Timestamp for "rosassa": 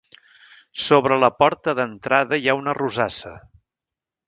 2.81-3.37